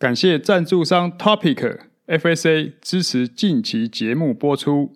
[0.00, 4.94] 感谢赞助商 Topic FSA 支持近期节目播出。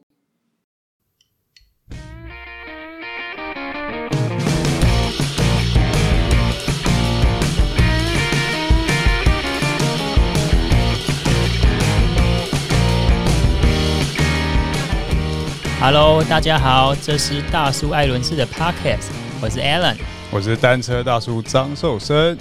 [15.78, 19.10] Hello，大家好，这是大叔艾伦斯的 Podcast，
[19.42, 19.98] 我是 Alan，
[20.32, 22.38] 我是单车大叔张寿生。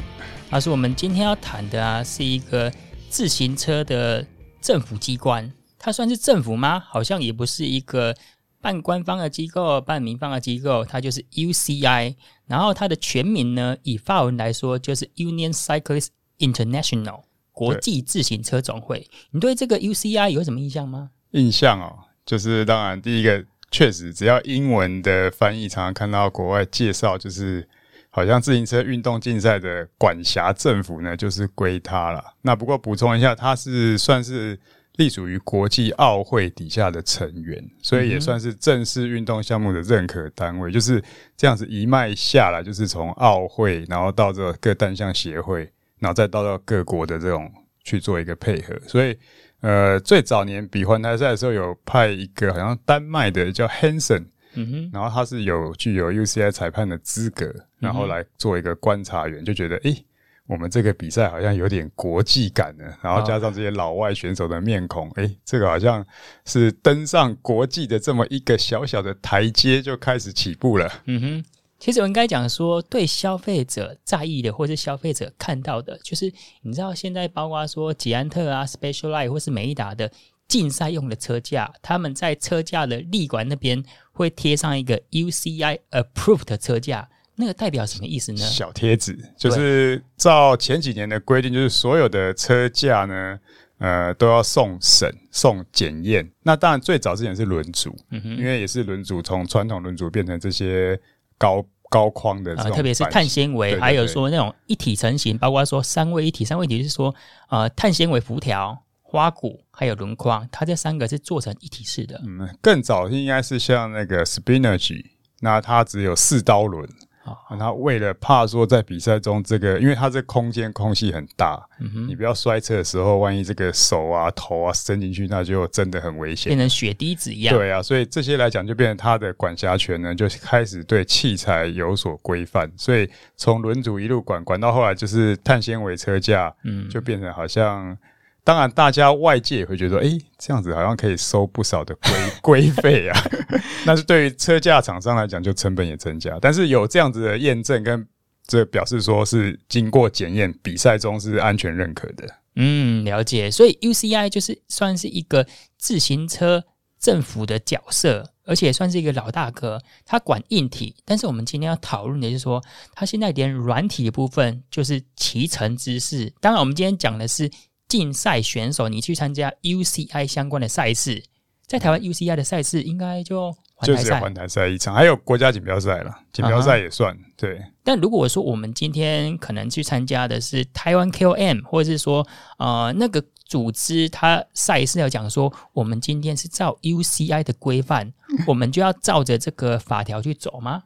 [0.53, 2.71] 大叔，我们今天要谈的啊，是一个
[3.09, 4.23] 自行车的
[4.61, 6.79] 政府机关，它算是政府吗？
[6.79, 8.15] 好像也不是一个
[8.61, 12.13] 半官方的机构，半民方的机构，它就是 UCI。
[12.45, 19.09] 然后它的全名呢，以法文来说就是 Union Cyclist International 国际自行车总会。
[19.31, 21.09] 你对这个 UCI 有什么印象吗？
[21.31, 21.97] 印象哦。
[22.27, 27.67] 就是当然，第一个确实，只要英文的翻译，常常看到国外介绍，就是
[28.15, 32.23] 好像自行车运动竞赛的管辖政府呢，就是归他了。
[32.43, 34.55] 那不过补充一下，他是算是
[34.97, 40.71] 隶属于国际奥会底下的成员，所以也算是正式运动项目的认可单位。
[40.71, 41.03] 就是
[41.35, 47.51] 这样子一脉下来，就是从奥会，然后到这个各单项协会，然后再到到各国的这种
[47.83, 49.17] 去做一个配合，所以。
[49.61, 60.05] 呃，最早年比环台赛的时候，有派一个好像丹麦的叫 Hansen，嗯哼，然后他是有具有 UCI 裁判的资格，然后来做一个观察员，就觉得，诶，
[60.47, 66.05] 我们这个比赛好像有点国际感呢，然后加上这些老外选手的面孔，诶，这个好像
[66.45, 71.45] 是登上国际的这么一个小小的台阶，就开始起步了，嗯哼。
[71.79, 76.31] 其实我应该讲说，对消费者在意的，或是消费者看到的，就是
[76.61, 80.09] 你知道，现在包括说捷安特啊、Specialized 或是美利达的
[80.53, 88.37] 竞赛用的车架，他们在车架的立管那边会贴上一个 UCI Approved 的车架，那个代表什么意思呢？
[88.37, 93.39] 小贴纸，就是照前几年的规定，就是所有的车架呢，
[93.79, 96.31] 呃，都要送审、送检验。
[96.43, 100.99] 那当然，最早之前是轮组，因为也是轮组从传统轮组变成这些
[101.35, 101.65] 高。
[101.89, 106.43] 高框的啊，特别是碳纤维，还有说那种一体成型，包括说三位一体。
[106.43, 107.13] 三位一体是说，
[107.49, 108.75] 呃，碳纤维辐条、
[109.13, 112.19] 花鼓还有轮框，它这三个是做成一体式的。
[112.25, 115.05] 嗯，更早应该是像那个 Spinergy，
[115.41, 116.89] 那它只有四刀轮。
[117.23, 121.57] 啊，他为了怕说在比赛中这个，因为它这空间空隙很大，
[122.05, 127.55] 你不要摔车的时候，万一这个手啊头啊伸进去，那就真的很危险，变成血滴子一样。
[127.55, 132.69] 对啊，所以这些来讲，就变成它的管辖权呢，就开始对器材有所规范。
[132.75, 137.97] 所以从轮组一路管管到后来，就是碳纤维车架，嗯，就变成好像。
[138.45, 142.11] 当然，大家外界也会觉得，哎，这样子好像可以收不少的规
[142.41, 143.17] 规费啊。
[143.87, 146.37] 那是对于车架厂商来讲，就成本也增加。
[146.41, 148.05] 但是有这样子的验证，跟
[148.45, 152.27] 这表示说是经过检验，比赛中是安全认可的。
[152.55, 153.49] 嗯，了解。
[153.49, 156.65] 所以 UCI 就是算是一个自行车
[156.99, 159.81] 政府的角色，而且算是一个老大哥。
[160.05, 162.61] 他管硬体，但是我们今天要讨论的就是说，
[162.93, 166.33] 他现在连软体的部分，就是骑乘姿势。
[166.41, 167.49] 当然，我们今天讲的是。
[167.93, 171.23] 竞赛选手，你去参加 UCI 相关的赛事，
[171.67, 177.19] 在台湾 UCI 的赛事应该就就是环台赛一场，还有国家锦标赛了，锦标赛也算、uh.
[177.37, 177.61] 对。
[177.83, 182.27] 但如果说我们今天可能去参加的是台湾 KOM，或者是说
[182.57, 188.11] 呃那个组织，它赛事要讲说，我们今天是照 UCI 的规范，
[188.47, 190.81] 我们就要照着这个法条去走吗？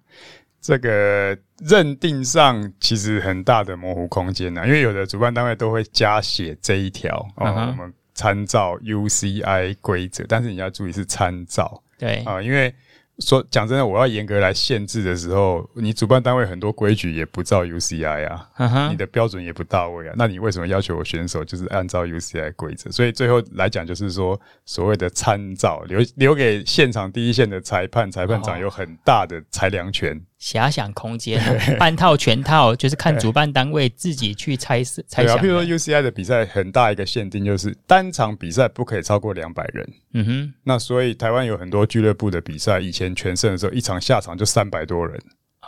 [0.61, 7.47] 这个认定上其实很大的模糊空间呢、啊，因为有的主办单位都会加写这一条、uh.
[7.47, 12.73] 哦，我们参照 UCI 规则，但是你要注意是参照，对啊、呃，因为。
[13.19, 18.89] 说讲真的，我要严格来限制的时候，你主办单位很多规矩也不照 UCI 啊，uh -huh.
[18.91, 22.91] 你的标准也不到位啊，那你为什么要求我选手就是按照 UCI 规则？
[22.91, 30.21] 所以最后来讲，就是说所谓的参照，留留给现场第一线的裁判，裁判长有很大的裁量权。
[30.39, 31.41] 遐想空间，
[31.79, 35.39] 半套全套就是看主办单位自己去猜测猜想。
[35.39, 39.93] 比如说 UCI 的比赛很大一个限定就是单场比赛不可以超过两百人。
[40.13, 45.19] 嗯哼，那所以台湾有很多俱乐部的比赛，以前全胜的时候，一场下场就三百多人。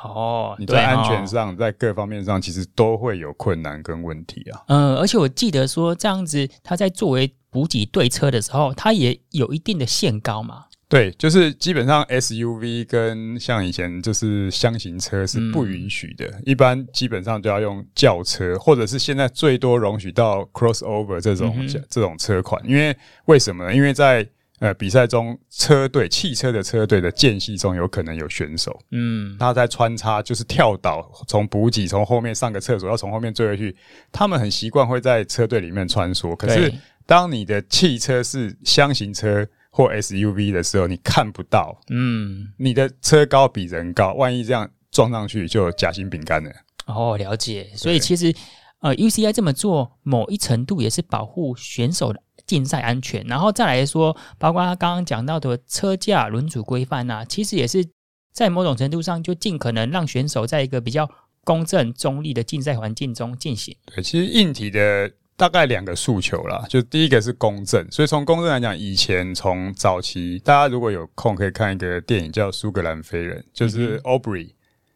[0.01, 4.61] 哦，你在安全上，在各方面上，其实都会有困难跟问题啊。
[4.67, 10.65] 嗯，而且我记得说这样子，他在作为补给对车的时候，他也有一定的限高嘛。
[10.89, 22.59] 对，就是基本上 SUV 跟像以前就是箱型车是不允许的，嗯，一般基本上都要用轿车，或者是现在最多容许到 crossover 这种，嗯、这种车款。
[22.67, 23.75] 因为为什么呢？
[23.75, 24.27] 因为在
[24.57, 33.75] 呃比赛中车队汽车的车队的间隙中有可能有选手，嗯，他在穿插就是跳岛，从补给从后面上个厕所要从后面追回去，
[34.11, 36.35] 他们很习惯会在车队里面穿梭。
[36.35, 36.73] 可是
[37.05, 46.51] 当你的汽车是箱型车或 SUV 的时候，你看不到，嗯，你的车高比人高，万一这样撞上去就夹心饼干了。
[46.85, 47.69] 哦，了解。
[47.75, 48.33] 所以其实
[48.79, 52.21] 呃，UCI 这么做，某一程度也是保护选手的。
[52.47, 57.87] 竞赛安全，然后再来说，包括他刚刚讲到的车架、轮组规范呐，其实也是
[58.33, 61.07] 在某种程度上就尽可能让选手在一个比较
[61.43, 63.77] 公正、中立的竞赛环境中进行。
[63.85, 74.47] 对，其实硬体的大概两个诉求啦，就第一个是公正，所以从公正来讲，以前从早期，大家如果有空可以看一个电影叫《苏格兰飞人》，就是 Aubrey。
[74.47, 74.53] 嗯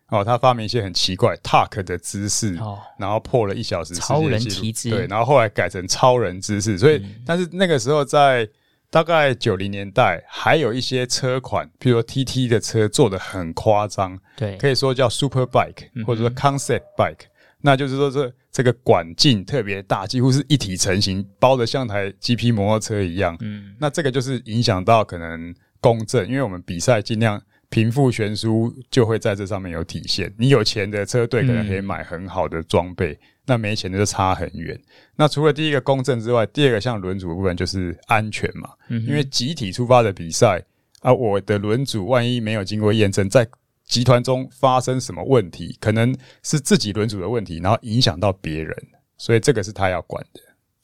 [0.10, 8.48] 哦，他发明一些很奇怪 tuck 的姿势，哦，然后破了一小时超人骑姿，对，然后后来改成超人姿势，所以，嗯、但是那个时候在
[8.92, 17.30] 大概九零年代，还有一些车款，比如说 TT 的车做的很夸张，对，可以说叫 super bike 或者说 concept bike，、嗯、
[17.62, 27.42] 那就是说这这个管径特别大，几乎是一体成型，包的像台 GP 摩托车一样，嗯，那这个就是影响到可能公正，因为我们比赛尽量。
[27.70, 30.32] 贫富悬殊就会在这上面有体现。
[30.38, 33.18] 你有钱的车队可能可以买很好的装备，嗯，
[33.48, 34.80] 那没钱的就差很远。
[35.16, 38.70] 那除了第一个公正之外，第二个像轮组部分就是安全嘛。
[38.90, 40.64] 嗯，因为集体出发的比赛
[41.00, 43.44] 啊，我的轮组万一没有经过验证，在
[43.86, 48.76] 集团中发生什么问题，可能是自己轮组的问题，然后影响到别人，
[49.18, 50.42] 所以这个是他要管的。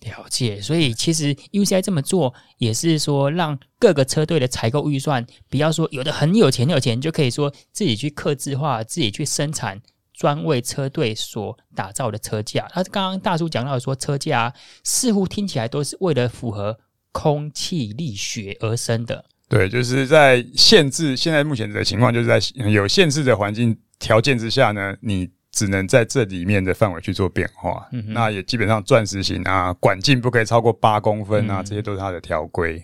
[0.10, 9.82] 了解，所以其实 UCI 这么做也是说，让各个车队的采购预算，不要说有的很有钱，有钱就可以说自己去客制化，自己去生产
[10.14, 12.66] 专为车队所打造的车架。
[12.72, 14.54] 他刚刚大叔讲到说，车架
[14.86, 16.80] 似乎听起来都是为了符合
[17.12, 19.26] 空气力学而生的。
[19.50, 25.30] 对，就是在限制现在目前的情况，就是在有限制的环境条件之下呢，你。
[25.52, 32.82] 只能在这里面的范围去做变化，嗯，那也基本上钻石型啊，管径不可以超过八公分啊，嗯，这些都是它的条规。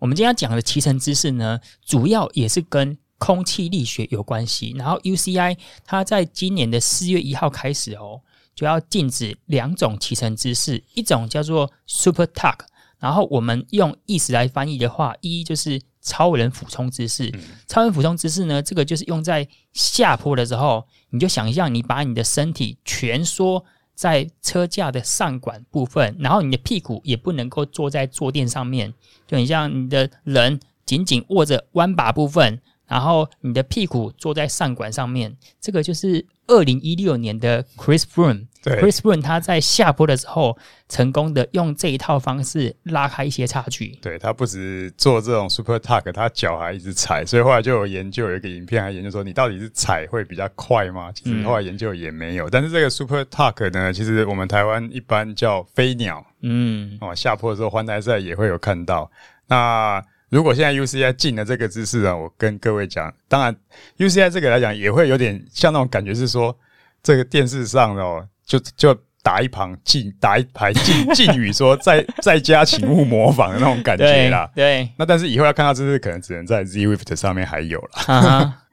[0.00, 4.74] 我们今天讲的骑乘姿势呢，主要也是跟空气力学有关系。
[4.76, 8.20] 然后 UCI 它在今年的四月一号开始哦，
[8.56, 12.58] 就要禁止两种骑乘姿势，一种叫做 Super Tuck，
[12.98, 17.32] 然后我们用意思来翻译的话，一就是超人俯冲姿势，
[17.66, 23.64] 超人俯冲姿势呢，这个就是用在下坡的时候，你就想象你把你的身体蜷缩
[23.94, 28.92] 在车架的上管部分，然后你的屁股也不能够坐在坐垫上面，
[29.26, 38.46] 就很像你的人紧紧握着弯把部分，然后你的屁股坐在上管上面，这个就是二零一六年的 Chris Froome。
[38.62, 40.56] 对，Chris Froome 他在下坡的时候，
[40.88, 43.88] 成功的用这一套方式拉开一些差距。
[44.00, 51.12] 对，他不止做这种 Super Tuck，他脚还一直踩，所以后来就有研究，有一个影片还研究说，你到底是踩会比较快吗？
[51.12, 52.46] 其实后来研究也没有。
[52.46, 56.24] 嗯、但是这个 Super Tuck 呢，其实我们台湾一般叫飞鸟。
[56.40, 59.10] 嗯，哦，下坡的时候环台赛也会有看到。
[59.46, 63.56] 那如果现在 UCI 进了这个姿势啊，我跟各位讲，当然
[63.98, 66.56] UCI 这个来讲也会有点像那种感觉，是说
[67.02, 68.28] 这个电视上哦。
[68.46, 74.46] 就就打一旁禁打一排禁禁语，说在 在家请勿模仿的那种感觉啦。
[74.54, 77.88] 对，对那但是以后要看到这是可能只能在 Zwift 上面还有了。
[78.14, 78.64] 啊、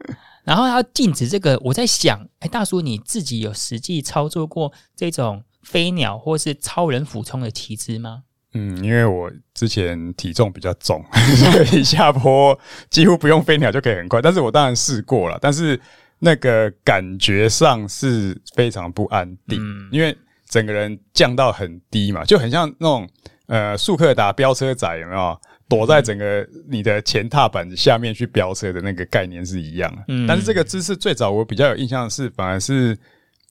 [0.44, 8.24] 然后要禁止这个，我在想，哎、欸，大叔你自己有实际操作过这种飞鸟或是超人俯冲的骑姿吗？
[8.54, 11.04] 嗯，因为我之前体重比较重，
[11.38, 12.58] 所以下坡
[12.90, 14.22] 几乎不用飞鸟就可以很快。
[14.22, 15.80] 但是我当然试过了，但是。
[16.24, 20.16] 那个感觉上是非常不安定，嗯，因为
[20.48, 23.10] 整个人降到很低嘛，就很像那种
[23.48, 25.42] 呃速克达飙车仔有没有？
[25.68, 30.04] 躲在整个你的前踏板下面去飙车的那个概念是一样的。
[30.10, 32.96] 嗯，但是这个姿势最早我比较有印象的是，反而是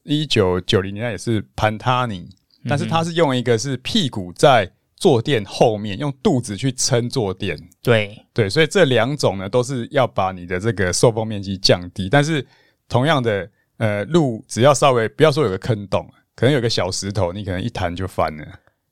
[0.04, 2.28] 一九九零年代也是潘塔尼，
[2.69, 7.59] 但是他是用一个是屁股在坐垫后面，用肚子去撑坐垫。
[7.83, 12.47] 对对，所以这两种呢都是要把你的这个受风面积降低，但是。
[12.92, 16.04] 同样的，呃，路只要稍微不要说有个坑洞，
[16.35, 18.45] 可能有个小石头，你可能一弹就翻了。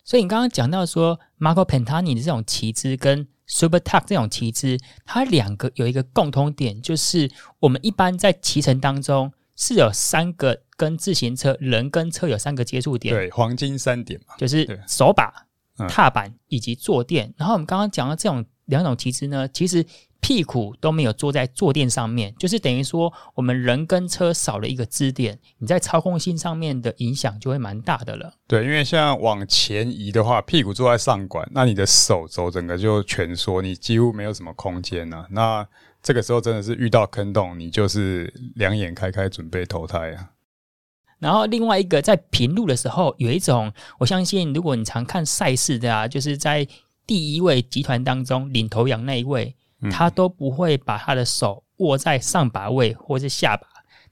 [0.04, 15.32] 所以你刚刚讲到说，Marco Pantani 的这种骑姿跟 Super Tuck 这种骑姿，它两个有一个共通点，就是我们一般在骑乘当中是有三个跟自行车人跟车有三个接触点，对，黄金三点嘛，就是手把、
[15.88, 17.32] 踏板以及坐垫。
[17.36, 19.84] 然后我们刚刚讲到这种两种骑姿呢，其实
[20.20, 28.34] 屁股都没有坐在坐垫上面，就是等于说我们人跟车少了一个支点，你在操控性上面的影响就会蛮大的了。
[28.48, 35.26] 对，因为像往前移的话，屁股坐在上管，那你的手肘整个就蜷缩，你几乎没有什么空间了。
[35.30, 35.66] 那
[36.02, 40.30] 这个时候真的是遇到坑洞，你就是两眼开开准备投胎啊。
[41.18, 46.66] 然后另外一个在平路的时候，有一种我相信，如果你常看赛事的啊，就是在
[47.06, 53.66] 第一位集团当中领头羊那一位，嗯、他都不会把他的手握在上把位或是下把，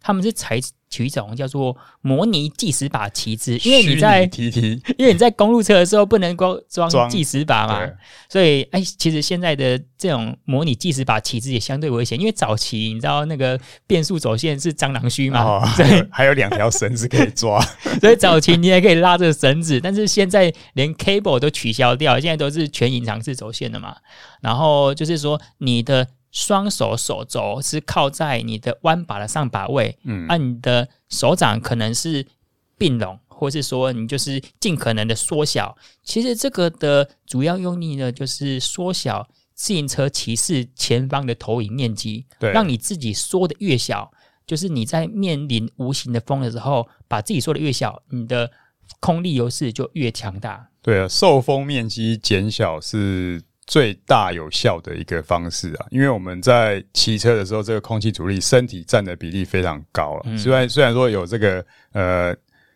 [0.07, 4.23] 他们是采取一种叫做模拟计时把旗帜， 因为你在
[4.97, 7.81] 因为你在公路车的时候不能光装计时把嘛，
[8.29, 13.59] 所以哎，其实现在的这种模拟计时把旗帜也相对危险，因为早期你知道那个
[13.89, 17.61] 变速走线是蟑螂须嘛，哦、 对，还有两条绳子可以抓，
[18.01, 23.97] 所以早期你也可以拉这个绳子，但是现在连 cable 都取消掉，现在都是全隐藏式走线的嘛，
[24.41, 26.07] 然后就是说你的。
[26.37, 32.27] 双手手肘是靠在你的弯把的上把位，嗯，那你的手掌可能是
[32.77, 35.75] 并拢，或是说你就是尽可能的缩小。
[36.03, 44.13] 其实这个的主要用意呢，就是缩小自行车骑士前方的投影面积，对，让你自己缩的越小，
[44.47, 48.51] 就是你在面临无形的风的时候，把自己缩的越小，你的
[49.01, 50.69] 空力优势就越强大。
[50.83, 53.43] 对啊，受风面积减小是。
[53.67, 60.23] 最大有效的一个方式啊，因为我们在骑车的时候，这个空气阻力身体占的比例非常高了。
[60.27, 62.35] 嗯、虽然虽然说有这个呃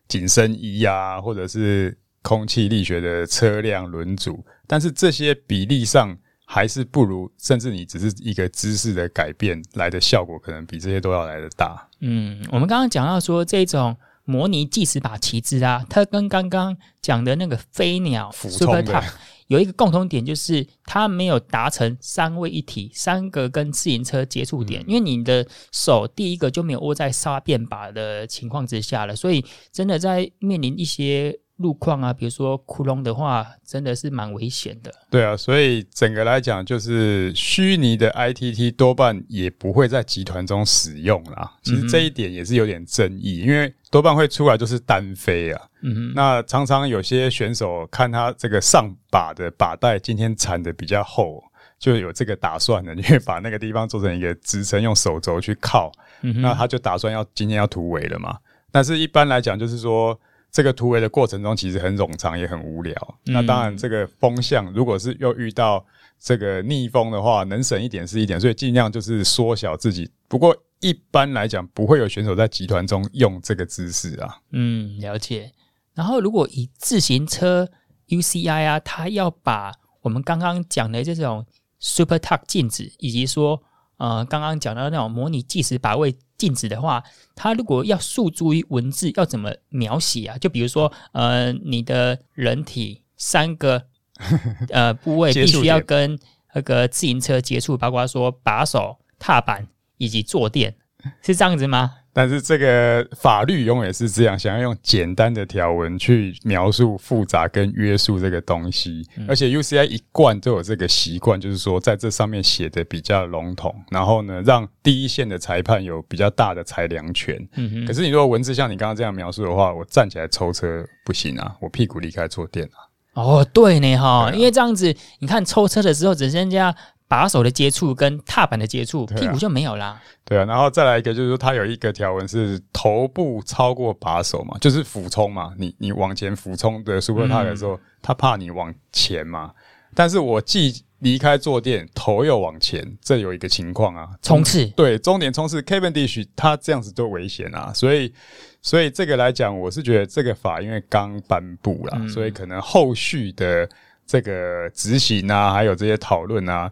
[0.09, 11.88] 紧身衣啊，或者是空气力学的车辆轮组，但是这些比例上还是不如，甚至你只是一个姿势的改变来的效果，可能比这些都要来得大。
[12.00, 19.04] 嗯，我们刚刚讲到说这种模拟计时把骑姿啊，它跟刚刚讲的那个飞鸟俯冲的。
[19.50, 31.38] 有一个共同点，就是它没有达成三位一体，三个跟自行车接触点，因为你的手第一个就没有握在刹变把的情况之下了，所以真的在面临一些。
[31.61, 34.90] 路况啊，比如说窟窿的话，真的是蛮危险的。
[35.11, 41.52] 对啊，所以整个来讲，就是虚拟的 ITT 多半也不会在集团中使用啦。
[41.62, 45.62] 其实这一点也是有点争议，嗯、因为多半会出来就是单飞啊。
[45.83, 51.45] 嗯哼，那常常有些选手看他这个上把的把带今天缠的比较厚，
[51.79, 55.93] 就有这个打算的， 因为把那个地方做成一个支撑，用手肘去靠。
[56.23, 58.38] 那他就打算要今天要突围了嘛。
[58.73, 60.19] 但是一般来讲，就是说。
[60.52, 62.95] 这个突围的过程中其实很冗长，也很无聊。
[63.26, 65.85] 嗯、那当然，这个风向如果是又遇到
[66.19, 70.11] 这个逆风的话，能省一点是一点，所以尽量就是缩小自己。
[70.28, 74.38] 不过一般来讲，不会有选手在集团中用这个姿势啊。
[74.50, 75.52] 嗯，了解。
[75.95, 77.69] 然后如果以自行车
[78.09, 81.47] UCI 啊，它要把我们刚刚讲的这种
[81.78, 83.62] Super Tuck 禁止，以及说
[83.99, 86.16] 呃刚刚讲到那种模拟计时把位。
[86.40, 87.04] 静止的话，
[87.35, 90.38] 它如果要诉诸于文字，要怎么描写啊？
[90.38, 93.85] 就比如说，呃，你的人体三个
[94.73, 96.18] 呃部位必须要跟
[96.54, 99.68] 那个自行车接触，包括说把手、踏板
[99.99, 100.75] 以及坐垫，
[101.23, 101.92] 是这样子吗？
[102.12, 117.37] 但是这个法律永远是这样，想要用简单的条文去描述复杂跟约束这个东西，嗯、而且 UCI 一贯都有这个习惯，就是说在这上面写的比较笼统，然后呢，让第一线的裁判有比较大的裁量权。
[117.55, 117.87] 嗯哼。
[117.87, 122.90] 可是你如果文字像你刚刚这样描述的话，我站起来抽车不行啊，我屁股离开坐垫啊。
[123.14, 126.75] 哦，对呢哈，啊、因为这样子，你看抽车的时候只剩下。
[127.11, 130.00] 把手的接触跟踏板的接触，屁股就没有啦。
[130.25, 135.52] 对啊，然后再来一个，就是说它有一个条纹是头部超过把手嘛，就是俯冲嘛。
[135.59, 139.50] 你你往前俯冲的 Super Tuck 的时候，他、嗯、怕你往前嘛。
[139.93, 144.64] 但是我既离开坐垫，头又往前，这有一个情况啊，冲刺。
[144.76, 147.73] 对，终点冲刺，Cavendish 他这样子都危险啊。
[147.75, 148.14] 所以，
[148.62, 153.69] 所以这个来讲，我是觉得这个法因为刚颁布啦，嗯、所以可能后续的
[154.07, 156.71] 这个执行啊，还有这些讨论啊。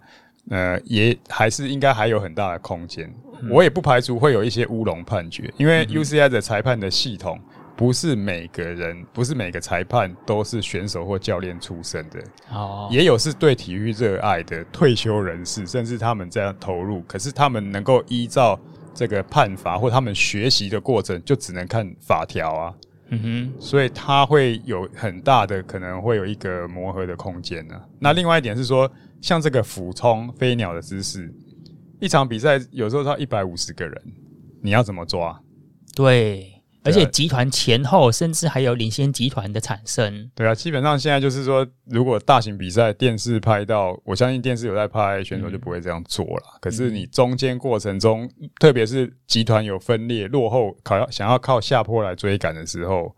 [0.50, 3.12] 呃，也还是应该还有很大的空间。
[3.42, 7.38] 嗯、我也不排除会有一些乌龙判决，因为 UCI 的裁判的系统
[7.76, 12.18] 不是每个人，不是每个裁判都是选手或教练出身的。
[12.50, 18.58] 哦，也有是对体育热爱的退休人士，甚至他们这样投入，可是他们能够依照
[18.94, 22.74] 这个判罚或他们学习的过程，就只能看法条啊。
[23.10, 27.74] 嗯哼，所以他会有很大的可能会有一个磨合的空间呢。
[27.98, 28.90] 那另外一点是说。
[29.20, 31.32] 像这个俯冲飞鸟的姿势，
[32.00, 34.02] 一场比赛有时候到一百五十个人，
[34.62, 35.40] 你要怎么抓？
[35.94, 40.30] 对，而且集团前后甚至还有领先集团的产生。
[40.34, 46.42] 对啊，基本上现在就是说，如果大型比赛电视拍到，我相信电视有在拍，选手就不会这样做了。
[46.54, 53.14] 嗯、可是你中间过程中，嗯、特别是集团有分裂、落后，靠要想要靠下坡来追赶的时候，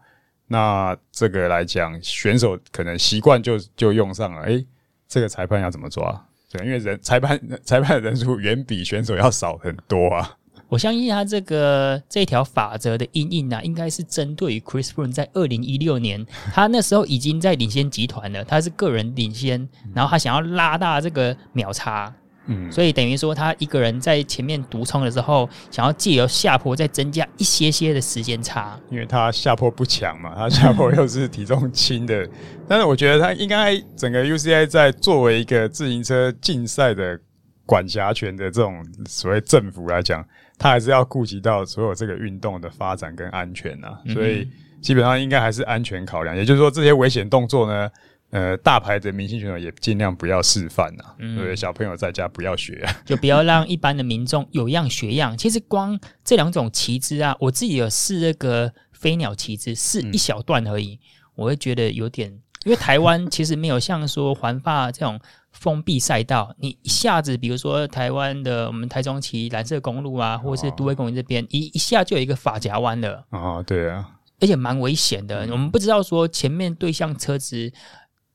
[0.47, 4.43] 那这个来讲，选手可能习惯就就用上了。
[4.45, 4.67] 诶，
[5.11, 6.25] 这个裁判要怎么抓？
[6.51, 10.37] 对，因为人裁判裁判的人数远比选手要少很多啊。
[10.69, 16.25] 我相信他这个这条法则的阴影啊，应该是针对于 Chris Brown 在二零一六年，
[16.55, 22.15] 他那时候已经在领先集团了，他是个人领先，然后他想要拉大这个秒差，
[22.47, 32.29] 嗯，所以等于说他一个人在前面独冲的时候，想要借由下坡再增加一些些的时间差，因为他下坡不强嘛， 他下坡又是体重轻的，
[32.69, 37.19] 但是我觉得他应该整个 UCI 在作为一个自行车竞赛的
[37.67, 40.25] 管辖权的这种所谓政府来讲。
[40.63, 44.47] 他还是要顾及到所有这个运动的发展跟安全呐、啊，所以
[44.83, 46.37] 基本上应该还是安全考量。
[46.37, 47.91] 也就是说，这些危险动作呢，
[48.31, 55.37] 呃，大牌的明星选手也尽量不要示范呐，嗯，对，小朋友在家不要学、啊， 就不要让一般的民众有样学样。
[55.37, 60.99] 其实光这两种旗帜啊，我自己有试那个飞鸟旗帜，试一小段而已，
[61.35, 62.31] 我会觉得有点，
[62.65, 65.21] 因为台湾其实没有像说环法这种。
[65.53, 74.09] 封闭赛道，你一下子，比如说台湾的我们台中旗蓝色公路啊，或者是都会公园这边，一一下就有一个发夹弯了啊，对啊，
[74.39, 75.41] 而且蛮危险的。
[75.51, 77.71] 我们不知道说前面对向车子，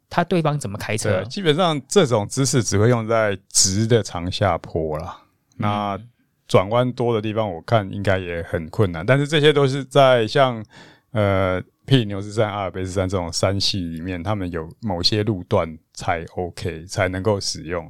[0.10, 1.24] 他对方怎么开车。
[1.26, 5.22] 基本上这种姿势只会用在直的长下坡啦。
[5.58, 6.00] 那
[6.48, 9.06] 转弯多的地方，我看应该也很困难。
[9.06, 10.66] 但是这些都是在像
[11.12, 11.62] 呃。
[11.88, 17.88] 庇里牛斯山、阿尔卑斯山这种山系里面，他们有某些路段才 OK，才能够使用。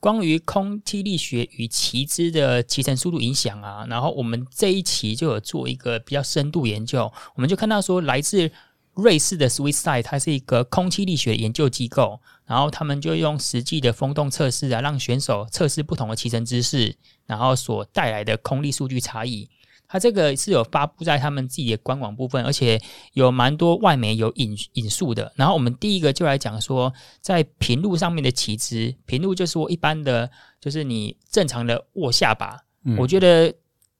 [0.00, 8.50] 关于空气力学与骑姿的骑乘速度影响啊，然后我们这一期就有做一个比较深度研究，我们就看到说，来自
[8.96, 19.48] 瑞士的 Swisside，它是一个空气力学研究机构，然后他们就用实际的风洞测试啊，让选手测试不同的骑乘姿势，然后所带来的空力数据差异。
[19.88, 22.80] 它这个是有发布在他们自己的官网部分，而且
[23.12, 25.32] 有蛮多外媒有引引述的。
[25.36, 30.28] 然后我们第一个就来讲说，在平路上面的骑姿，平路就是说一般的，
[30.60, 32.58] 就是你正常的握下巴。
[32.84, 33.54] 嗯、我觉得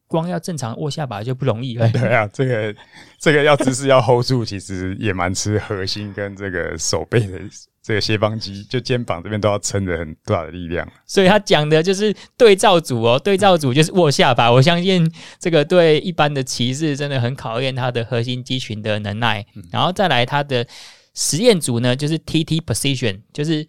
[0.07, 1.89] 光要正常握下巴就不容易了。
[1.91, 2.75] 对啊，这个
[3.19, 7.41] 这个要姿势要 hold 住，其实也蛮吃核心跟这个手背的。
[7.83, 14.51] 这个斜方肌就肩膀这边都要撑着很大的力量，所以他讲的就是对照组哦，对照组就是握下巴。
[14.51, 19.47] 我相信这个对一般的骑士真的很考验他的核心肌群的能耐。
[19.71, 20.67] 然后再来他的
[21.15, 23.65] 实验组呢，就是 TT position，就是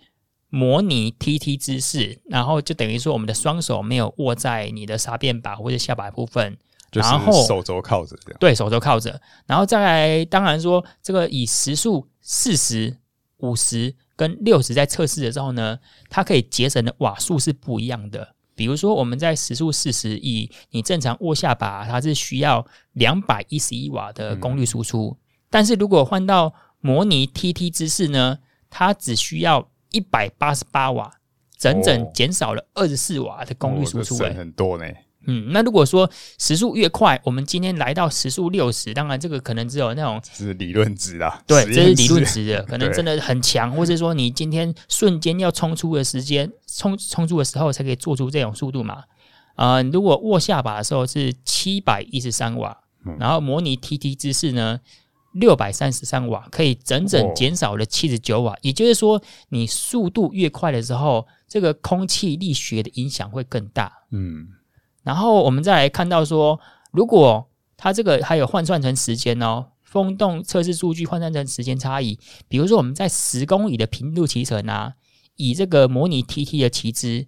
[0.49, 6.57] 模拟 TT 姿势，然后就等于说我们的双手没有握在你的沙变把或者下巴部分，
[6.91, 12.97] 然后手肘靠着这样，对，手肘靠着，然后再来，当然说这个以时速四十
[13.37, 13.95] 五十。
[14.17, 15.77] 跟六十在测试的时候呢，
[16.09, 18.27] 它可以节省的瓦数是不一样的。
[18.55, 25.15] 比如说，我们在时速四十，以你正常握下巴，它是需要两百一十一瓦的功率输出。
[25.15, 25.17] 嗯、
[25.51, 28.39] 但是如果换到模拟 TT 姿势呢，
[28.71, 31.11] 它只需要一百八十八瓦，
[31.57, 34.85] 整整减少了二十四瓦的功率输出，欸，很多呢。
[35.29, 49.03] 嗯，那如果说时速越快，我们今天来到时速六十，当然这个可能只有那种是理论值啦，对，这是理论值的， 可能真的很强，或者说你今天瞬间要冲出的时间，冲冲出的时候才可以做出这种速度嘛。
[49.57, 52.77] 呃，如果握下巴的时候是七百一十三瓦，
[53.19, 54.79] 然后模拟 TT 姿势呢，
[55.39, 58.55] 六百三十三瓦，可以整整减少了七十九瓦。
[58.61, 63.91] 也就是说，你速度越快的时候，这个空气力学的影响会更大。
[64.11, 64.47] 嗯。
[65.03, 66.59] 然后我们再来看到说，
[66.91, 67.47] 如果
[67.77, 72.19] 它这个还有换算成时间哦，风洞测试数据换算成时间差异，
[72.49, 74.95] 比如说我们在十公里的平路骑乘啊，
[75.35, 77.25] 以这个模拟 TT 的骑姿，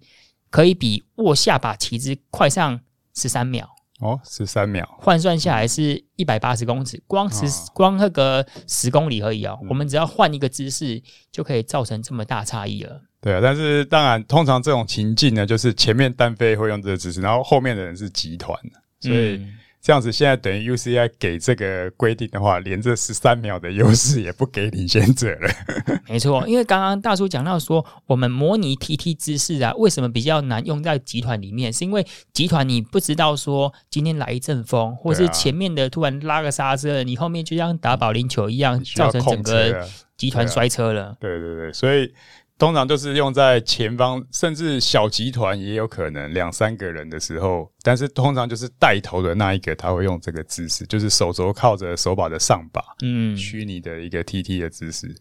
[0.50, 2.80] 可以比握下把骑姿快上
[3.14, 4.88] 十三秒哦，十三秒。
[4.98, 13.00] 换算下来是一百八十公尺，光十、哦、光那个十公里而已哦，嗯、我们只要换一个姿势就可以造成这么大差异了。
[13.20, 18.58] 对啊，但是当然，通常这种情境呢，就是前面单飞会用这个姿势，然后后面的人是集团，
[19.00, 19.46] 所以
[19.82, 25.50] 这样子现在等于 UCI 给这个规定的话，连这十三秒的优势也不给领先者了。
[26.06, 31.72] 没错，因为刚刚大叔讲到说，我们模拟 TT 姿势啊，为什么比较难用在集团里面？
[31.72, 41.16] 是因为集团你不知道说今天来一阵风，或是前面的突然拉个刹车，你后面就像打保龄球一样，造成整个集团摔车了。
[41.18, 42.12] 对对对，所以。
[42.60, 55.16] 通常就是用在前方，甚至小集团也有可能两三个人的时候，但是通常就是带头的那一个他会用这个姿势，就是手肘靠着手把的上把，嗯，虚拟的一个 TT 的姿势。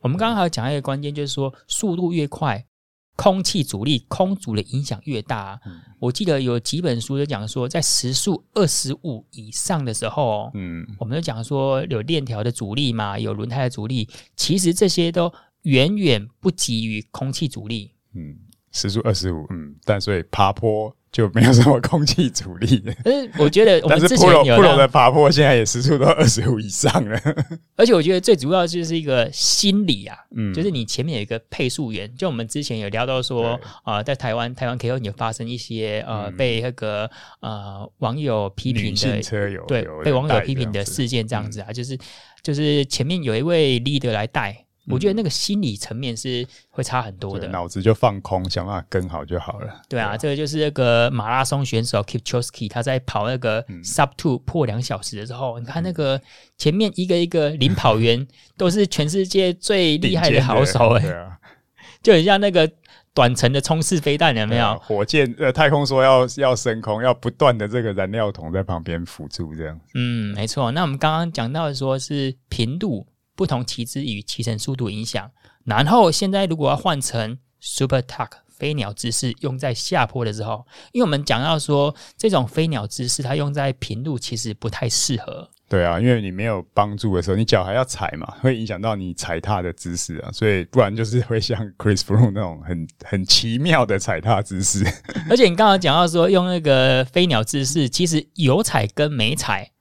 [0.00, 2.66] 我们刚刚还有讲一个关键，就是说速度越快。
[3.14, 15.30] 空气阻力、空阻的影响越大，嗯，我记得有几本书就讲说，在时速二十五以上的时候，嗯，我们就讲说有链条的阻力嘛，有轮胎的阻力，其实这些都
[15.62, 17.92] 远远不及于空气阻力。
[18.14, 18.36] 嗯，
[18.70, 20.94] 时速二十五，嗯，但所以爬坡。
[21.12, 22.82] 就没有什么空气阻力。
[23.04, 27.20] 但 是我觉得 我们之前有，但是 Pro 的爬坡现在也时速都二十五以上了。
[27.76, 41.98] 而且我觉得最主要就是一个心理啊，嗯，就是你前面有一个配速员，就我们之前有聊到说啊、呃，在台湾台湾 KO 有发生一些呃被那个呃网友批评的车友对被网友批评的事件这样子啊，嗯、就是
[42.42, 44.64] 就是前面有一位 leader 来带。
[44.88, 49.66] 我觉得那个心理层面是会差很多的，脑子就放空，想办法跟好就好了。
[49.88, 56.20] 对啊，对啊，这个就是那个马拉松选手 Kipchoge 他在跑那个 Sub Two 破两小时的时候，嗯，你看那个
[56.58, 58.26] 前面一个一个领跑员
[58.58, 61.38] 都是全世界最厉害的好手哎，对啊，
[62.02, 62.68] 就很像那个
[63.14, 64.76] 短程的冲刺飞弹，有没有？
[64.80, 69.78] 火箭呃，太空说要要升空，要不断的这个燃料桶在旁边辅助这样。
[69.94, 70.72] 嗯，没错。
[70.72, 73.06] 那我们刚刚讲到的说是频度。
[73.42, 75.28] 不同骑姿与骑乘速度影响，
[75.64, 85.50] 然后现在如果要换成 Super Tuck 飞鸟姿势，用在下坡的时候，因为我们讲到说这种飞鸟姿势它用在平路其实不太适合。
[85.68, 94.86] 对啊，因为你没有帮助的时候，你脚还要踩嘛，会影响到你踩踏的姿势啊，所以不然就是会像 Chris Froome 那种很很奇妙的踩踏姿势。
[95.28, 99.72] 而且你刚刚讲到说用那个飞鸟姿势，其实有踩跟没踩。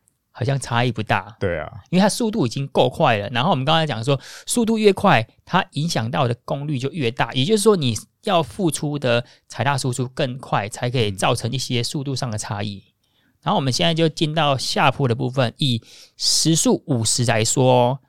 [0.42, 3.30] 好像差异不大，对啊，因为它速度已经够快了。
[3.30, 7.32] 然后我们刚才讲说，速度越快，它影响到的功率就越大。
[7.34, 12.84] 也就是说，你要付出的踩踏输出更快，才可以造成一些速度上的差异。
[13.44, 15.80] 然后我们现在就进到下坡的部分，以
[16.18, 18.00] 时速五十来说，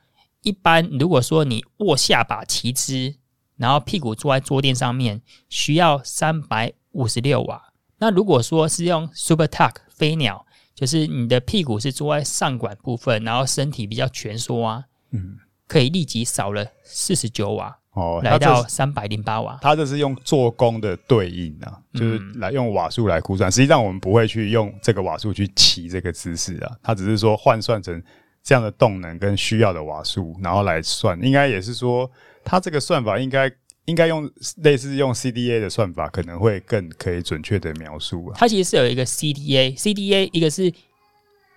[0.41, 3.17] 一般如果说你握下巴骑姿，
[3.59, 7.75] 然后屁股坐在坐垫上面，需要三百五十六瓦。
[7.99, 10.47] 那如果说是用 Super Tuck 飞鸟。
[10.83, 19.57] 就是你的屁股是坐在上管部分，然后身体比较蜷缩啊，嗯，可以立即少了四十九瓦哦，来到三百零八瓦。
[19.63, 23.49] 它这是用做工的对应啊，就是来用瓦数来估算。
[23.49, 28.03] 实际上我们不会去用这个瓦数去骑这个姿势啊，它只是说换算成
[28.43, 31.17] 这样的动能跟需要的瓦数，然后来算。
[31.23, 32.11] 应该也是说，
[32.45, 33.49] 它这个算法应该。
[33.87, 34.31] 应该用
[34.63, 38.35] 类似用 CDA 的算法，可能会更可以准确的描述啊。
[38.37, 40.73] 它其实是有一个 CDA，CDA 一个是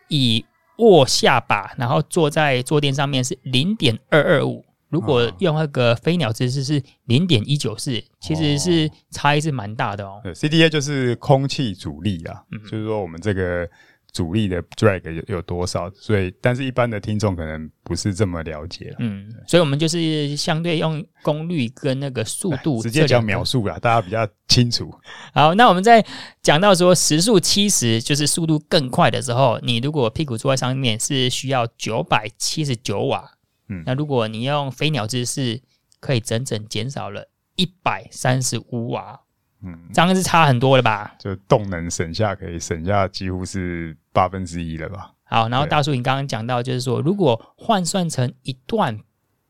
[0.07, 0.43] 以
[0.77, 10.19] 握下巴，然后坐在坐垫上面是零点二二五，如果用那个飞鸟姿势是零点一九四，其实是差异是蛮大的哦。
[10.23, 13.69] 对，CDA 就是空气阻力啊，嗯，就是说我们这个。
[14.15, 15.91] 阻力的 drag 有有多少？
[15.93, 18.95] 所以，但是一般的听众可能不是这么了解。
[18.99, 24.89] 嗯，所以我们就是相对用功率跟那个速度直接讲描述啦，大家比较清楚。
[25.36, 26.01] 好，那我们在
[26.41, 33.30] 讲到说时速七十，就是速度更快的时候，你如果屁股坐在上面是需要九百七十九瓦。
[33.67, 35.62] 嗯，那如果你用飞鸟姿势，
[35.99, 39.19] 可以整整减少了一百三十五瓦。
[39.63, 41.15] 嗯，这样是差很多了吧？
[41.17, 45.12] 就动能省下，可以省下几乎是八分之一了吧？
[45.25, 48.97] 好，然后大叔，你刚刚讲到，就是说，如果换算成一段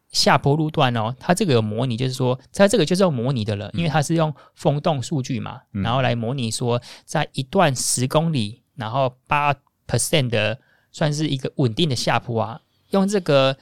[0.09, 9.53] 下坡路段哦，它这个有模拟，就是说，它这个就是要模拟的了，因为它是用风洞数据嘛，然后来模拟说，在一段十公里，然后八
[9.87, 10.57] percent 的
[10.91, 13.55] 算是一个稳定的下坡啊，用这个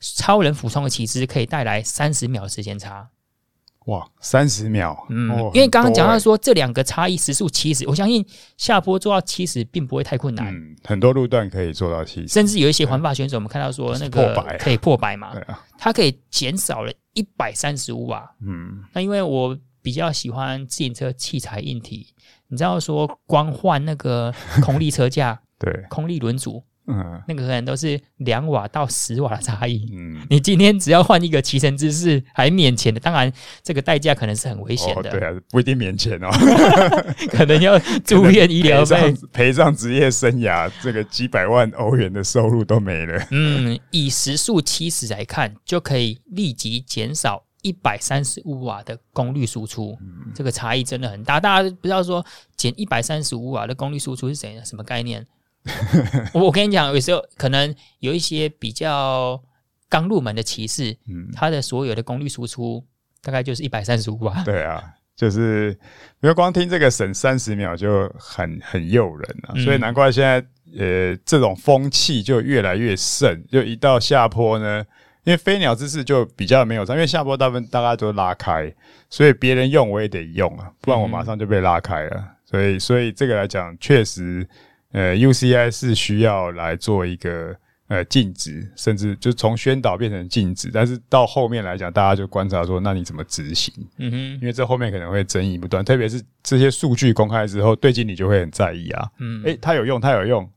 [0.00, 3.08] 超人俯冲的骑姿，可以带来三十秒时间差。
[3.86, 8.24] 哇，三十秒，嗯，哦、因为刚刚讲到说这两个差异时速七十，我相信
[8.56, 10.52] 下坡做到七十并不会太困难。
[10.52, 18.28] 嗯，很多路段可以做到七十，甚至有一些环法选手，我们看到说那个可以破百嘛，对啊，它可以减少了一百三十五瓦。
[18.40, 22.08] 嗯，那因为我比较喜欢自行车器材硬体，
[22.48, 26.64] 你知道说光换那个 空力车架，对，空力轮组。
[26.88, 29.88] 嗯，那个可能都是两瓦到十瓦的差异。
[29.92, 35.10] 嗯，你今天只要换一个骑乘姿势还免钱的，当然这个代价可能是很危险的。
[35.10, 35.12] 哦。
[35.12, 36.28] 对啊，不一定免钱哦
[37.30, 43.26] 可能要住院医疗费，赔上职业生涯这个几百万欧元的收入都没了。
[43.30, 49.98] 嗯，以时速七十来看，就可以立即减少一百三十五瓦的功率输出。
[50.00, 51.40] 嗯，这个差异真的很大。
[51.40, 52.24] 大家不知道说
[52.56, 55.26] 减一百三十五瓦的功率输出是怎样什么概念？
[56.32, 59.42] 我 我跟你讲，有时候可能有一些比较
[59.88, 62.84] 刚入门的骑士，嗯，他的所有的功率输出
[63.22, 64.42] 大概就是一百三十五瓦。
[64.44, 64.82] 对啊，
[65.16, 65.70] 就是
[66.20, 70.44] 因为光听这个省三十秒就很很诱人啊，嗯、所以难怪现在
[70.78, 74.84] 呃这种风气就越来越盛，就一到下坡呢，
[75.24, 78.72] 因为飞鸟姿势就比较没有差，因为下坡大部分大家都拉开，
[79.08, 82.16] 所以别人用我也得用啊，不然我马上就被拉开了。
[82.16, 84.46] 嗯、所以所以这个来讲，确实
[84.92, 87.56] 呃 UCI 是需要来做一个。
[87.88, 93.72] 呃，禁止，甚至就从宣导变成禁止，但是到后面来讲，大家就观察说，那你怎么执行？
[93.98, 99.08] 嗯哼，因为这后面可能会争议不断，特别是这些数据公开之后，对经理就会很在意啊。
[99.20, 100.50] 嗯，诶、欸，他有用，他有用，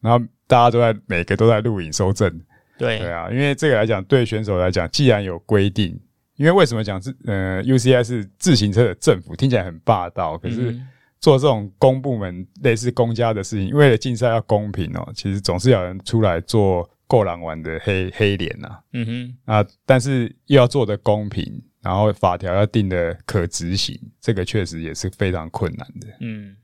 [0.00, 2.30] 然后大家都在每个都在录影收证。
[2.78, 5.98] 对对啊，因为这个来讲，对选手来讲，既然有规定，
[6.36, 10.70] 因为为什么讲是呃，UCI 是自行车的政府，听起来很霸道，可是。
[10.70, 10.86] 嗯
[11.18, 18.78] 做这种公部门类似公家的事情，为了竞赛要公平哦，其实总是有人出来做过狼玩的黑黑脸呐。
[18.92, 26.08] 嗯哼，啊，但是又要做的公平，然后法条要定的可执行，这个确实也是非常困难的。
[26.20, 26.54] 嗯，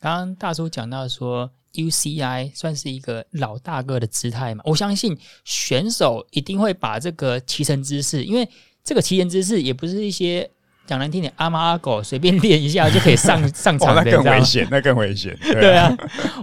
[0.00, 8.46] 刚刚大叔讲到说，UCI 算是一个老大哥的姿态嘛，我相信选手一定会把这个骑乘姿势，因为
[8.82, 10.50] 这个骑乘姿势也不是一些。
[10.90, 15.38] 讲难听点，阿猫阿狗随便练一下就可以上 上场的，那更危险，那更危险。
[15.40, 15.96] 对啊，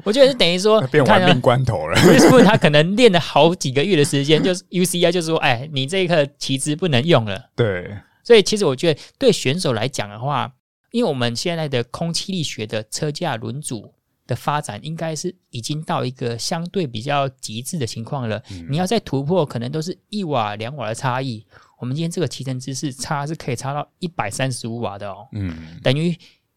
[0.06, 2.02] 我觉得是等于说变玩命关头了。
[2.08, 7.50] 为什么他可能练了好几个月的时间，就是 UCI 就是说，哎，你这个旗子不能用了。
[7.58, 10.50] 对，所以其实我觉得对选手来讲的话，
[10.92, 13.94] 因为我们现在的空气力学的车架轮组
[14.26, 18.42] 的发展，应该是已经到一个相对比较极致的情况了。
[18.52, 21.46] 嗯、你要再突破，可能都是一瓦两瓦的差异。
[21.80, 26.16] 我们今天这个骑乘姿势差是可以差到一百三十五瓦的哦，嗯，等于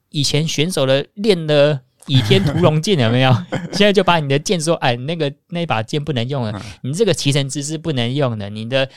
[0.08, 3.30] 以前选手的练的倚天屠龙剑有没有？
[3.72, 8.88] 现在就把你的剑说，哎，那个那把剑不能用了，你这个骑乘姿势不能用的，你的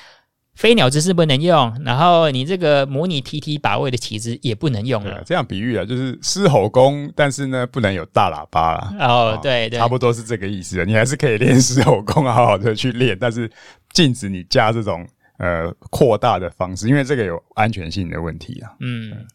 [0.56, 5.22] 飞鸟姿势不能用，然后你这个模拟 TT 把位的旗子也不能用了。
[5.26, 8.96] 这样比喻啊，就是狮吼功，但是呢，不能有大喇叭了。
[9.00, 10.86] 哦，对对，差不多是这个意思。
[10.86, 13.52] 你还是可以练狮吼功，好好的去练，但是
[13.92, 15.06] 禁止你加这种。
[15.38, 18.76] 呃，扩大的方式，因为这个有安全性的问题啊。
[18.80, 19.26] 嗯，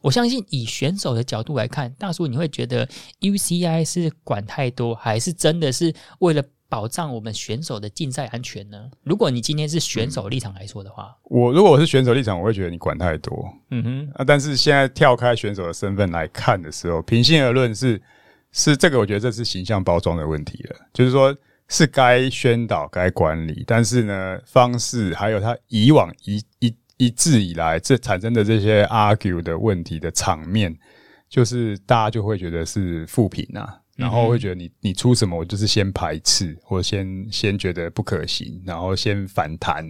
[0.00, 2.88] 我相信以选手的角度来看，大叔，你会觉得
[3.20, 8.90] UCI 是管太多，还是真的是为了保障我们选手的竞赛安全呢？
[9.02, 13.52] 如果你今天是选手立场来说的话，嗯、我如果我是选手立场，我会觉得你管太多。
[13.70, 18.00] 嗯哼，啊，但是现在跳开选手的身份来看的时候，平心而论是
[18.52, 21.36] 是这个，我觉得这是形象包装的问题了，就是说。
[21.68, 30.76] 是该宣导、该管理，但是呢，方式还有他以往一一一致以来这产生的这些 argue 的问题的场面，
[31.30, 39.82] 就是大家就会觉得是负评啊，然后会觉得你你出什么，我就是先排斥，或先先觉得不可行，然后先反弹，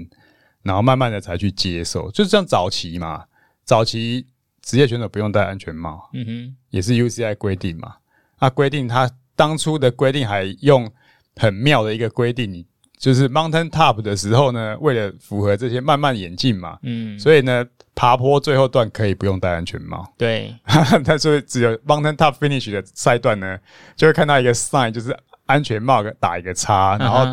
[0.62, 3.24] 然后慢慢的才去接受，就是像早期嘛，
[3.64, 4.24] 早期
[4.62, 7.96] 职业选手不用戴安全帽，嗯哼，也是 UCI 规定嘛，
[8.38, 10.88] 他规定他当初的规定还用。
[11.36, 12.64] 很妙的一个规定，你
[12.98, 20.06] 就是 mountain top 的时候呢，为了符合这些慢慢演进嘛，嗯，所以呢，爬坡最后段可以不用戴安全帽。
[20.16, 20.54] 对，
[21.04, 23.58] 他说只有 mountain top finish 的赛段呢，
[23.96, 25.16] 就会看到一个 sign，就是
[25.46, 27.26] 安全帽打一个叉，然后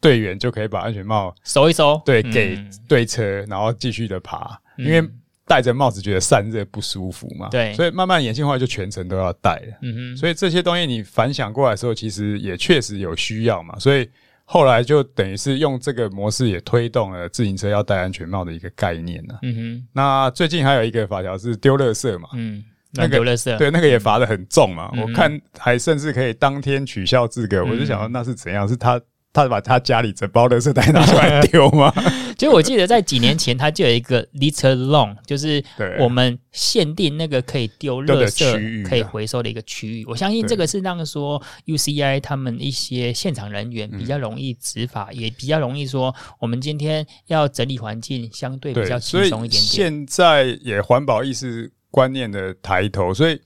[0.00, 5.06] 队员就可以把安全帽收一收，对，给对车，然后继续的爬，因为。
[5.46, 7.48] 戴着帽子觉得散热不舒服嘛？
[7.50, 9.78] 对，所以慢慢演进化就全程都要戴了。
[9.82, 13.78] 嗯哼，所以这些东西你反想过来的时候，其实也确实有需要嘛。
[13.78, 14.08] 所以
[14.44, 19.34] 后来就等于是用这个模式也推动了自行车要戴安全帽的一个概念呢。
[19.42, 22.28] 嗯哼，那最近还有一个法条是丢垃圾嘛？
[22.34, 24.90] 嗯，那个丢垃圾，对，那个也罚得很重嘛。
[24.96, 27.64] 我看还甚至可以当天取消资格。
[27.64, 28.66] 我就想说那是怎样？
[28.66, 29.00] 是他？
[29.34, 31.92] 他把他家里整包垃圾袋拿出来丢吗？
[32.38, 35.62] 其实我记得在几年前，他就有一个 litter zone，就是
[35.98, 40.04] 我们限定那个可以丢垃圾、可以回收的一个区域。
[40.06, 49.62] 我相信这个是让说 UCI 他们一些现场人员比较容易执法，也比较容易说我们今天要整理环境，相对比较轻松一点点。
[49.62, 53.40] 现在也环保意识观念的抬头，所以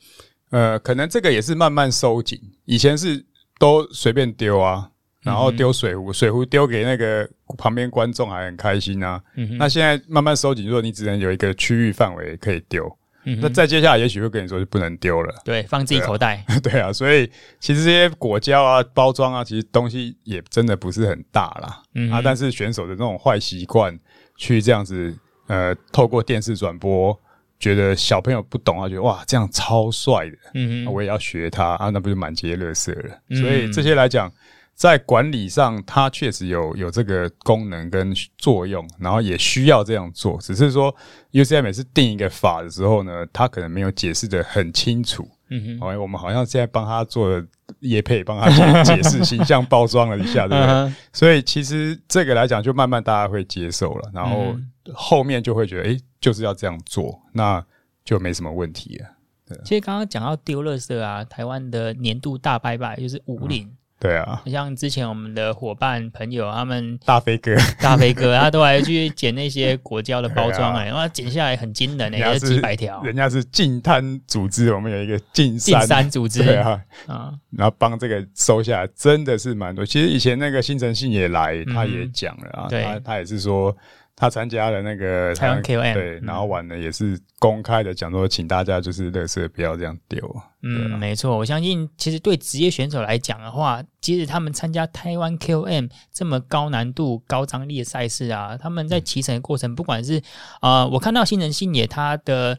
[0.51, 2.38] 呃，可能这个也是慢慢收紧。
[2.66, 3.24] 以前是
[3.59, 4.90] 都随便丢啊。
[5.22, 7.28] 然后丢水壶，水壶丢给那个
[7.59, 9.20] 旁边观众还很开心啊。
[9.35, 12.88] 嗯、那现在慢慢收紧，如果你只能有一个区域范围可以丢，
[13.24, 15.35] 嗯、那再接下来也许会跟你说就不能丢了。
[15.44, 16.42] 对，放自己口袋。
[16.46, 17.28] 对啊，对啊，所以
[17.59, 21.83] 其实这些果胶啊、包装啊，其实东西也真的不是很大啦。
[21.94, 23.98] 嗯，啊，但是选手的那种坏习惯，
[24.37, 25.12] 去这样子
[25.48, 27.18] 呃，透过电视转播，
[27.59, 30.37] 觉得小朋友不懂啊，觉得哇这样超帅的。
[30.54, 33.37] 嗯哼，我也要学他啊，那不就满街乐色了？
[33.37, 34.33] 所以这些来讲。
[34.78, 40.38] 在管理上，它确实有有这个功能跟作用，然后也需要这样做。
[40.38, 40.94] 只是说
[41.32, 45.28] ，UCI 每次定一个法的时候呢，它可能没有解释的很清楚。
[45.50, 47.44] 嗯哼，好我们好像现在帮他做了
[47.80, 50.94] 业配，帮他解释形象包装了一下，对不对？
[51.12, 54.56] 所以其实这个来讲，就慢慢大家会接受了，然后
[54.94, 57.60] 后面就会觉得，哎，就是要这样做，那
[58.04, 59.06] 就没什么问题了。
[59.44, 59.58] 对。
[59.64, 63.66] 其实刚刚讲到丢垃圾啊，台湾的年度大拜拜就是五岭。
[63.66, 73.02] 嗯对啊，像之前我们的伙伴朋友，他们大飞哥，大飞哥， 他都还去捡那些果胶的包装哎，然后捡下来很惊人哎，几百条。
[73.02, 79.84] 人家是净滩组织，我们有一个净净山组织，对啊，啊，然后帮这个收下来，真的是蛮多。
[79.84, 83.76] 其实以前那个新城信也来，他也讲了啊，他他也是说。
[84.20, 90.18] 他参加了那个台湾 KOM，对，然后完了也是公开的讲说，请大家就是乐色不要这样丢。
[90.62, 100.18] 嗯，没错，我相信其实对职业选手来讲的话，即使他们参加台湾 KOM 这么高难度、高张力的赛事啊，他们在骑乘的过程，不管是
[100.61, 102.59] 啊、呃，我看到新人星野他的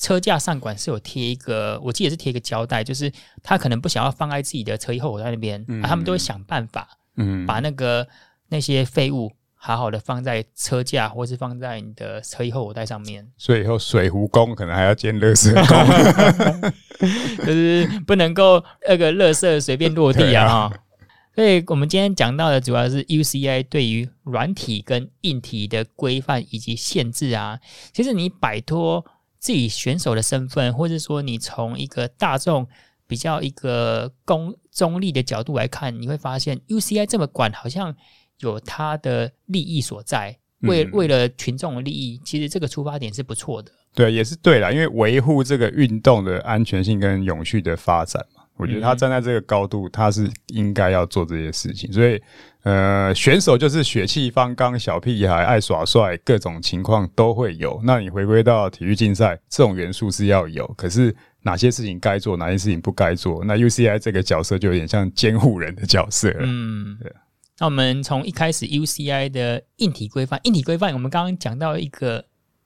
[0.00, 3.12] 车架上管是有贴一个，我记得是贴一个胶带，就是
[3.44, 8.08] 他可能不想要放在自己的车衣后口袋那边，嗯、啊，他们都会想办法，嗯，把那个
[8.48, 9.30] 那些废物。
[9.66, 13.26] 好好的放在车架，或是放在你的车衣后口袋上面。
[13.36, 16.70] 所以以后水壶工可能还要兼垃圾工，
[17.44, 20.46] 就是不能够那个垃圾随便落地啊！
[20.46, 20.72] 啊
[21.34, 27.58] 所以我们今天讲到的主要是 UCI 对于软体跟硬体的规范以及限制啊。
[27.92, 29.04] 其实你摆脱
[29.40, 32.68] 自己选手的身份，或者说你从一个大众
[33.08, 37.96] 比较一个公中立的角度来看，你会发现 UCI 这么管好像。
[38.40, 43.70] 有他的利益所在，为为了群众的利益，其实这个出发点是不错的。
[43.94, 51.90] 对，也是对啦，因为维护这个运动的安全性跟永续的发展嘛，我觉得他站在这个高度，他是应该要做这些事情。
[51.90, 52.20] 所以，
[52.64, 57.80] 呃，选手就是血气方刚、小屁孩、爱耍帅，各种情况都会有。
[57.84, 66.40] 那你回归到体育竞赛，这种元素是要有，可是哪些事情该做，哪些事情不该做，那 UCI 这个角色就有点像监护人的角色了。
[66.42, 67.10] 嗯，对。
[67.58, 72.24] 那我们从一开始 UCI 的硬体规范，硬体规范，我们刚刚讲到一个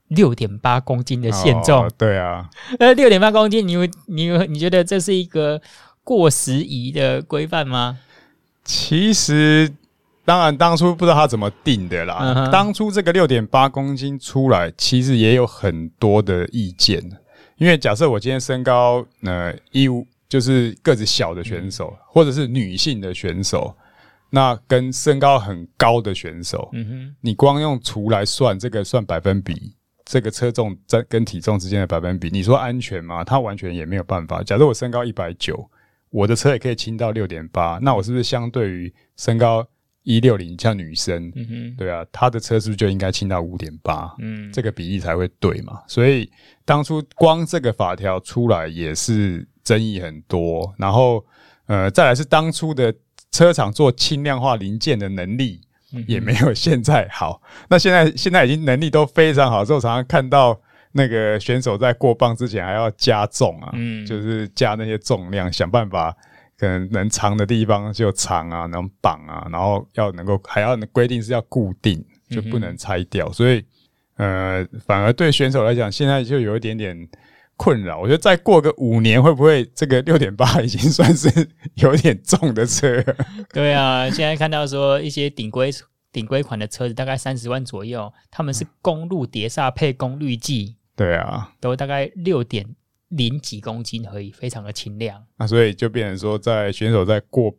[0.09, 2.51] 六点八公斤的限重，哦，对啊，
[2.81, 3.77] 呃，六点八公斤，你
[4.07, 5.63] 你你觉得这是一个
[6.03, 8.01] 过时宜的规范吗？
[8.65, 9.73] 其实，
[10.25, 12.19] 当然当初不知道他怎么定的啦。
[12.21, 17.01] 嗯、当初这个六点八公斤出来，其实也有很多的意见。
[17.59, 23.73] 因为假设我今天身高呃一五，就是个子小的选手，嗯、或者是女性的选手。
[24.33, 33.25] 那跟身高很高的选手，嗯哼，你光用除来算这个算百分比，这个车重在跟体重之间的百分比，你说安全吗？
[33.25, 34.41] 他完全也没有办法。
[34.45, 35.69] 假如我身高一百九，
[36.11, 39.67] 我的车也可以轻到六点八，那我是不是相对于身高
[40.05, 44.15] 一六零像女生，嗯哼，对啊，她的车是不是就应该轻到五点八？
[44.21, 45.83] 嗯，这个比例才会对嘛。
[45.89, 46.31] 所以
[46.65, 51.25] 当初光这个法条出来也是争议很多，然后
[51.67, 52.95] 呃，再来是当初的。
[53.31, 55.61] 车厂做轻量化零件的能力
[56.07, 57.41] 也没有现在好。
[57.71, 60.61] 那现在现在已经能力都非常好，之后常常看到
[60.93, 66.15] 那个选手在过磅之前还要加重啊，嗯，就是加那些重量，想办法
[66.59, 73.31] 可能能藏的地方就藏啊，能绑啊，然后要能够还要规定是要固定，就不能拆掉。
[73.33, 73.65] 所以
[74.17, 77.09] 呃，反而对选手来讲，现在就有一点点。
[77.61, 81.29] 困扰，我觉得再过个五年，会不会这个六点八 已经算是
[81.75, 83.05] 有点重的车？
[83.53, 85.71] 对啊，现在看到说一些顶规
[86.11, 92.65] 顶规款的车子大概三十万左右，他们是公路碟刹配功率计，对啊，都大概六点
[93.09, 95.23] 零几公斤而已，非常的轻量。
[95.37, 97.55] 那所以就变成说，在选手在过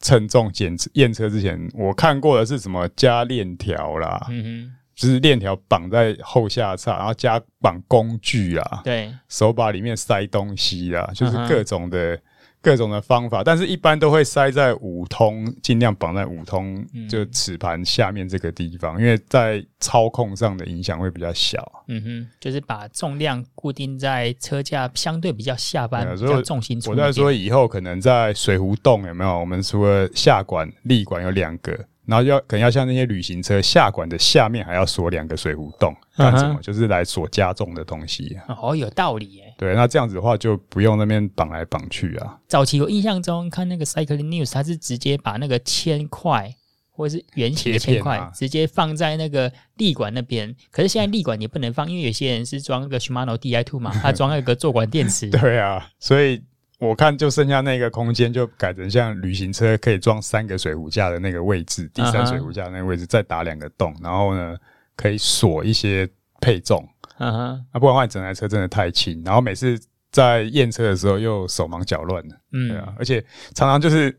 [0.00, 4.26] 称重检验车之前，我看过的是什么加链条啦。
[4.28, 4.72] 嗯哼。
[4.96, 12.20] 就是链条绑在后下叉，然后加绑工具啊，对，手把里面塞东西啊，就是各种的、uh.
[12.62, 21.84] 各种的方法，但是一般都会塞在五通，尽量绑在五通，就齿盘下面这个地方，嗯、因为在操控上的影响会比较小。
[21.88, 26.80] 嗯哼，就是把重量固定在车架相对比较下半，比较重心。
[26.86, 29.38] 我在说以后可能在水壶洞有没有？
[29.38, 31.78] 我们除了下管、立管有两个。
[32.06, 36.58] 然后要可能要像那些旅行车下管的下面还要锁两个水壶洞，干什么？
[36.62, 38.38] 就是来锁加重的东西。
[38.62, 39.54] 哦，有道理耶。
[39.58, 42.38] 对，那这样子的话就不用那边绑来绑去啊。
[42.46, 46.54] 早期我印象中看那个 Cycling News，它是直接把那个铅块
[46.92, 50.54] 或者是圆形的铅块直接放在那个立管那边。
[50.70, 55.28] 可是现在立管也不能放，因为有些人是装那个 Shimano Di Two 嘛， 他装那个坐管电池。
[55.28, 56.42] 对啊，所以
[56.78, 64.56] 我看就剩下那个空间，就改成像旅行车可以装三个水壶架的那个位置，第三水壶架那个位置再打两个洞，然后呢
[64.94, 66.08] 可以锁一些
[66.40, 66.86] 配重。
[67.18, 72.36] 嗯哼，那不然的话，整台车真的太轻，然后每次在验车的时候又手忙脚乱的。
[72.52, 73.24] 嗯，对啊，而且
[73.54, 74.18] 常常就是。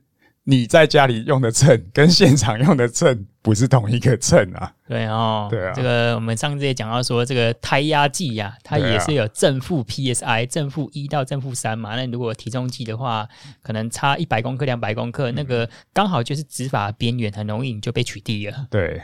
[0.49, 4.73] 你在家里用的秤跟现场用的秤不是同一个秤啊？
[4.87, 11.97] 对哦，对啊，这个我们上次也讲到说，这个胎压计呀，它也是有正负 PSI，正负一到正负三嘛。
[11.97, 13.27] 那如果体重计的话，
[13.61, 18.67] 可能差一百公克、两百公克，那个刚好就是执法边缘，很容易你就被取缔了。
[18.69, 19.01] 对，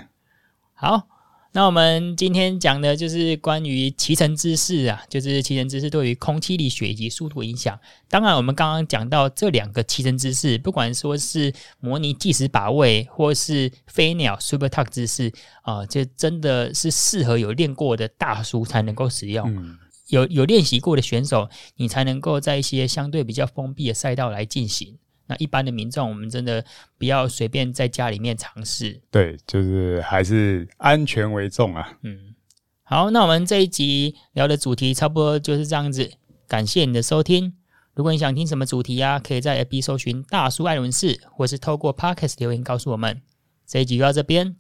[0.74, 1.10] 好。
[1.56, 7.80] 那我们今天讲的就是关于骑乘姿势啊，就是骑乘姿势对于空气力学以及速度影响。
[8.10, 15.32] 当然，我们刚刚讲到这两个骑乘姿势，不管说是模拟计时把位，或是飞鸟 Super Tuck 姿势
[15.62, 19.48] 啊，这真的是适合有练过的大叔才能够使用。
[19.56, 19.78] 嗯、
[20.08, 24.98] 有有练习过的选手，你才能够在一些相对比较封闭的赛道来进行。
[25.28, 26.64] 那一般的民众，我们真的
[26.98, 29.02] 不要随便在家里面尝试。
[29.10, 31.98] 对，就是还是安全为重啊。
[32.02, 32.36] 嗯，
[32.84, 36.12] 好，那我们这一集聊的主题差不多就是这样子。
[36.48, 37.54] 感谢你的收听。
[37.96, 43.22] 如果你想听什么主题啊，可以在 FB 搜寻“大叔艾伦士”，或是透过 Podcast 留言告诉我们。
[43.66, 44.56] 这一集就到这边，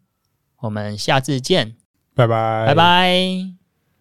[0.59, 1.75] 我们下次见，
[2.15, 3.62] 拜拜，拜拜。